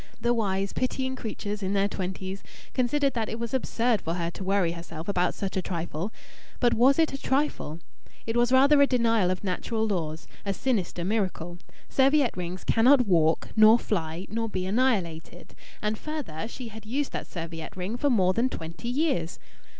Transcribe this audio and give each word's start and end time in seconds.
The 0.19 0.33
wise, 0.33 0.73
pitying 0.73 1.15
creatures 1.15 1.61
in 1.61 1.73
their 1.73 1.87
twenties 1.87 2.41
considered 2.73 3.13
that 3.13 3.29
it 3.29 3.37
was 3.37 3.53
absurd 3.53 4.01
for 4.01 4.15
her 4.15 4.31
to 4.31 4.43
worry 4.43 4.71
herself 4.71 5.07
about 5.07 5.35
such 5.35 5.55
a 5.55 5.61
trifle. 5.61 6.11
But 6.59 6.73
was 6.73 6.97
it 6.97 7.13
a 7.13 7.21
trifle? 7.21 7.79
It 8.25 8.35
was 8.35 8.51
rather 8.51 8.81
a 8.81 8.87
denial 8.87 9.29
of 9.29 9.43
natural 9.43 9.85
laws, 9.85 10.25
a 10.43 10.55
sinister 10.55 11.05
miracle. 11.05 11.59
Serviette 11.87 12.35
rings 12.35 12.63
cannot 12.63 13.05
walk, 13.05 13.49
nor 13.55 13.77
fly, 13.77 14.25
nor 14.27 14.49
be 14.49 14.65
annihilated. 14.65 15.53
And 15.83 15.99
further, 15.99 16.47
she 16.47 16.69
had 16.69 16.83
used 16.83 17.11
that 17.11 17.27
serviette 17.27 17.77
ring 17.77 17.95
for 17.95 18.09
more 18.09 18.33
than 18.33 18.49
twenty 18.49 18.87
years. 18.89 19.37